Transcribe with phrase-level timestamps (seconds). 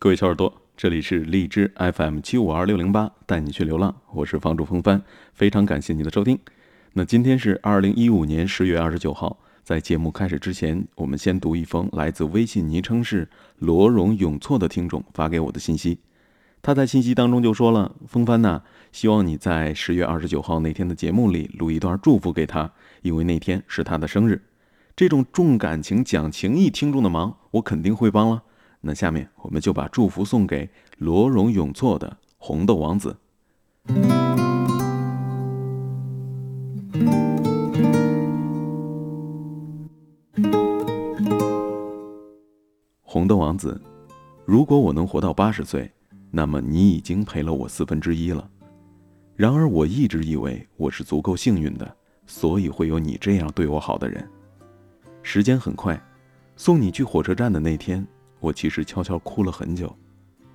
[0.00, 5.02] 各位小耳朵，这里是荔枝 FM 七五二六零八，带你去流浪，我是房主风帆，
[5.34, 6.38] 非常感谢你的收听。
[6.92, 15.98] 那今天是二零一五年十月二十九号，在节目开始之前，我们先读一封来自微信昵称是罗荣永错的听众发给我的信息。
[16.62, 18.62] 他在信息当中就说了：“风帆呐，
[18.92, 22.70] 希望你在十月二十九号那天的节目里录一段祝福给他，
[23.02, 24.40] 因为那天是他的生日。
[24.94, 28.44] 这种重感情、讲情义听众的忙，我肯定会帮了。”
[28.80, 30.68] 那下面我们就把祝福送给
[30.98, 33.16] 罗荣永错的红豆王子。
[43.02, 43.80] 红豆王子，
[44.44, 45.90] 如果我能活到八十岁，
[46.30, 48.48] 那么你已经陪了我四分之一了。
[49.34, 54.28] 然而我一直以为我是足够幸运的，所以会有你这样对我好的人。
[55.22, 56.00] 时间很快，
[56.54, 58.06] 送你去火车站的那天。
[58.40, 59.94] 我其实悄悄哭了很久，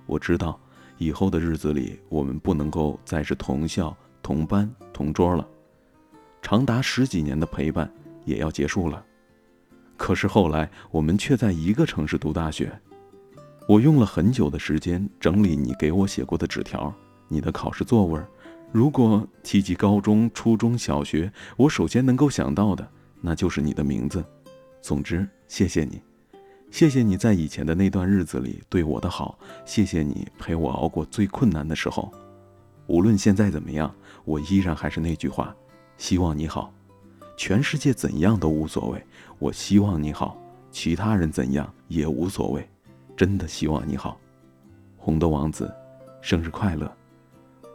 [0.06, 0.58] 我知道
[0.98, 5.46] 以后的日子里，我们不能够再是同校、同班、同桌了，
[6.40, 7.90] 长达十几年的陪伴
[8.24, 9.04] 也要结束了。
[9.96, 12.72] 可是后来，我们却在一个城市读大学。
[13.66, 16.92] 我用了很久的时间整理你给我写过的纸条，
[17.28, 18.22] 你的考试作文。
[18.72, 22.86] 如果提及高中、初中小学，我首先能够想到的，
[23.20, 24.24] 那就是你的名字。
[24.82, 26.02] 总之，谢谢你。
[26.74, 32.12] 谢谢你在以前的那段日子里对我的好，谢谢你陪我熬过最困难的时候。
[32.88, 33.94] 无论现在怎么样，
[34.24, 35.54] 我依然还是那句话，
[35.98, 36.74] 希望你好。
[37.36, 39.00] 全世界怎样都无所谓，
[39.38, 40.36] 我希望你好，
[40.72, 42.68] 其他人怎样也无所谓，
[43.16, 44.18] 真的希望你好。
[44.96, 45.72] 红豆王子，
[46.20, 46.92] 生日快乐！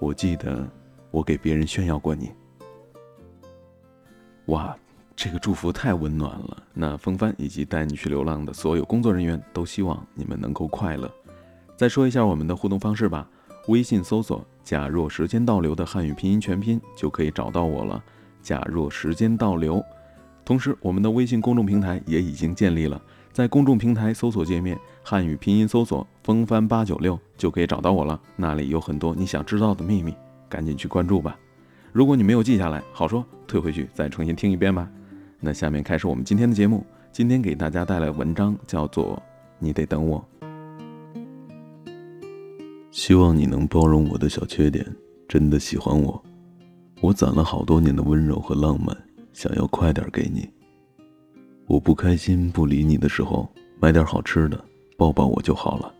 [0.02, 0.70] 我记得
[1.09, 2.33] 我给别人炫耀过你。
[4.47, 4.77] 哇！
[5.22, 6.64] 这个祝福太温暖了。
[6.73, 11.11] 那风帆以及带你去流浪的所有工作人员都希望你们能够快乐。
[11.76, 13.28] 再说一下我们的互动方式吧，
[13.67, 18.02] 微信搜索“假若时间倒流”的汉语拼音全拼就可以找到我了。
[18.42, 19.83] 假若时间倒流，
[20.45, 23.02] 同时我们的微信公众平台也已经建立了，
[23.33, 28.17] 在公众平台搜索界面汉语拼音搜索“风帆八九六”就可以找到我了。
[28.38, 30.16] 那里有很多你想知道的秘密，
[30.48, 31.38] 赶紧去关注吧。
[31.92, 34.89] 如果你没有记下来，好说，退回去再重新听一遍吧。
[35.39, 36.86] 那下面开始我们今天的节目。
[37.11, 39.16] 今天给大家带来文章，叫做
[39.58, 40.23] 《你得等我》。
[42.92, 44.86] 希望你能包容我的小缺点，
[45.28, 46.22] 真的喜欢我。
[47.02, 48.95] 我攒了好多年的温柔和浪漫，
[49.33, 50.48] 想要快点给你。
[51.66, 53.48] 我不开心不理你的时候，
[53.80, 54.64] 买点好吃的，
[54.98, 55.94] 抱抱我就好了。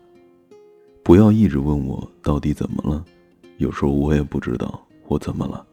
[1.02, 3.04] 不要一直问我到底怎么了，
[3.56, 5.66] 有时候我也不知道我怎么了。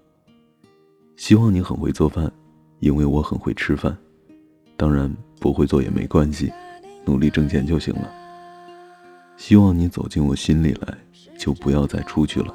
[1.15, 2.31] 希望你很会做饭。
[2.79, 3.95] 因为我很会吃饭，
[4.75, 6.51] 当然不会做也没关系，
[7.05, 8.11] 努力挣钱就行了。
[9.35, 10.97] 希望你走进我心里来，
[11.37, 12.53] 就不要再出去了。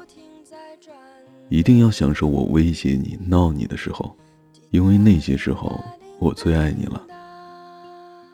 [1.49, 4.15] 一定要享受我威胁你、闹你的时候，
[4.71, 5.79] 因为那些时候
[6.19, 7.01] 我最爱你了。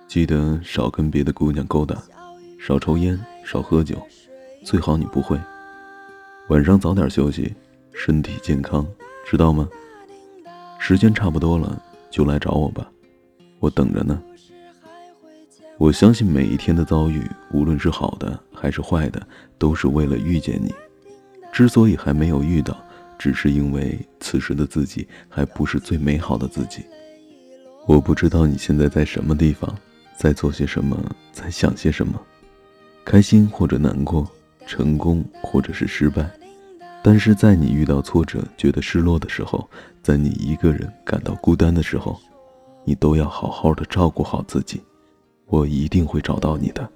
[0.07, 2.01] 记得少跟别的姑娘勾搭，
[2.59, 3.95] 少抽烟，少喝酒，
[4.63, 5.39] 最好你不会。
[6.49, 7.53] 晚上早点休息，
[7.93, 8.87] 身体健康，
[9.29, 9.67] 知道吗？
[10.79, 11.79] 时间差不多了，
[12.09, 12.89] 就来找我吧，
[13.59, 14.19] 我等着呢。
[15.77, 19.21] 我相信每一天的遭遇，无论是好的还是坏的，
[19.57, 20.73] 都是为了遇见你。
[21.51, 22.75] 之所以还没有遇到，
[23.19, 26.83] 只是因为此时的自己还不是最美好的自己。
[27.85, 29.73] 我不知道你现在在什么地方，
[30.17, 30.97] 在做些什么，
[31.31, 32.19] 在想些什么，
[33.03, 34.27] 开心或者难过，
[34.65, 36.29] 成功或者是失败。
[37.01, 39.67] 但是在你遇到挫折、觉得失落的时候，
[40.03, 42.19] 在你一个人感到孤单的时候，
[42.83, 44.81] 你都要好好的照顾好自己。
[45.47, 46.87] 我一定会找到你的，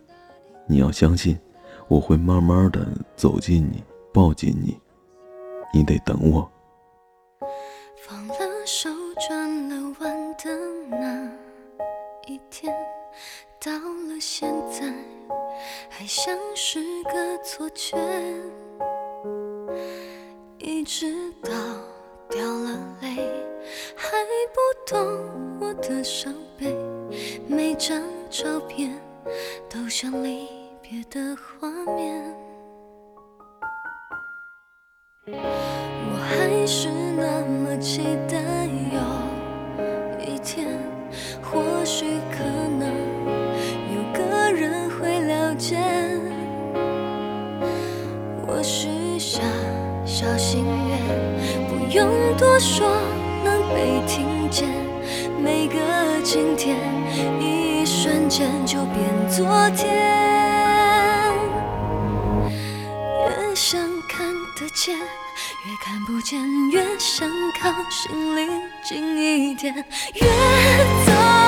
[0.67, 1.39] 你要相信，
[1.87, 4.77] 我会慢慢的走近你，抱紧你。
[5.73, 6.47] 你得等我。
[8.05, 8.89] 放了手
[9.27, 10.55] 转了弯的
[10.91, 11.27] 那
[12.27, 12.71] 一天，
[13.59, 13.71] 到
[14.19, 14.93] 现在，
[15.89, 17.97] 还像是个错觉。
[20.85, 21.49] 直到
[22.29, 23.15] 掉了泪，
[23.95, 24.17] 还
[24.53, 24.97] 不懂
[25.61, 26.75] 我的伤悲。
[27.47, 28.91] 每张照片
[29.69, 30.47] 都像离
[30.81, 32.35] 别的画面。
[35.27, 38.37] 我还是那么期待
[38.91, 38.99] 有
[40.25, 40.77] 一天，
[41.41, 42.89] 或许可能
[43.95, 45.77] 有个人会了解。
[48.45, 49.41] 我许下。
[50.05, 50.65] 小心，
[51.93, 52.89] 不用多说
[53.43, 54.67] 能被听见
[55.39, 55.77] 每个
[56.23, 56.75] 今天
[57.39, 59.93] 一瞬间就变昨天。
[62.49, 63.79] 越想
[64.09, 64.25] 看
[64.59, 66.41] 得见越看不见
[66.71, 67.29] 越想
[67.61, 68.49] 靠心里
[68.83, 69.75] 近一点。
[69.75, 70.21] 越
[71.05, 71.42] 走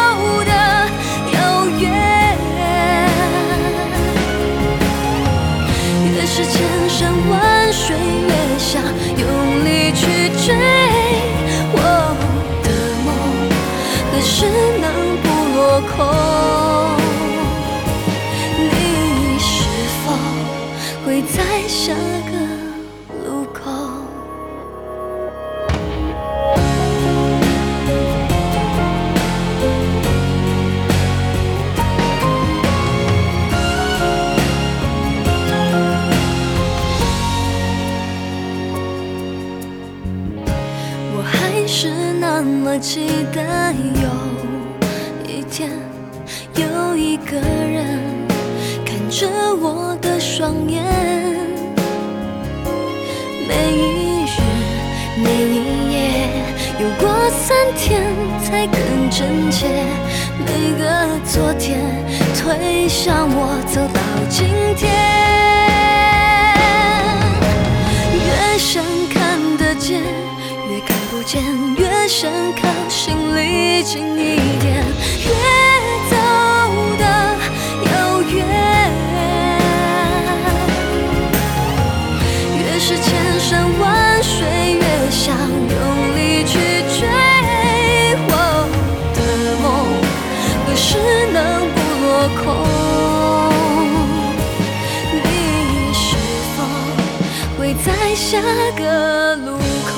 [59.58, 59.70] 切，
[60.46, 60.84] 每个
[61.24, 61.80] 昨天
[62.36, 64.92] 推向我走到今天。
[68.20, 70.02] 越想看得见，
[70.70, 71.42] 越看不见；
[71.78, 72.30] 越想
[72.62, 74.84] 靠心里近一点，
[92.36, 92.44] 空？
[95.24, 95.28] 你
[95.94, 96.16] 是
[96.56, 96.58] 否
[97.58, 98.40] 会在下
[98.78, 99.94] 个路口？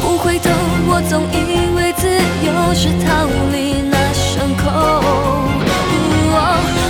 [0.00, 0.50] 不回头，
[0.88, 1.34] 我总以
[1.76, 2.08] 为自
[2.46, 3.06] 由是逃
[3.52, 3.54] 离
[3.90, 4.24] 那伤
[4.56, 4.64] 口。
[4.68, 6.40] 哦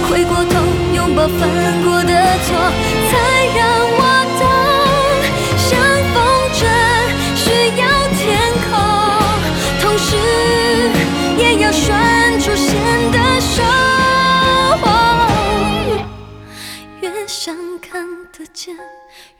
[0.09, 0.55] 回过头，
[0.95, 1.39] 拥抱犯
[1.85, 2.13] 过的
[2.47, 2.49] 错，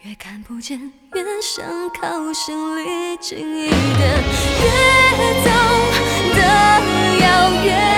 [0.07, 0.79] 越看不见；
[1.15, 4.25] 越想靠心里近一点，
[4.63, 4.69] 越
[5.43, 5.51] 走
[6.37, 6.41] 的
[7.19, 7.96] 遥远。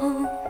[0.00, 0.47] 嗯。